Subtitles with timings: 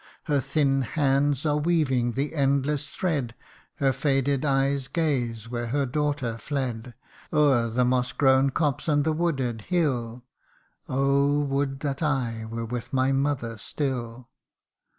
[0.23, 3.35] Her thin hands are weaving the endless thread,
[3.75, 6.95] Her faded eyes gaze where her daughter fled,
[7.31, 10.23] O'er the moss grown copse and the wooded hill:'
[10.89, 11.41] Oh!
[11.41, 14.31] would that I were with my mother still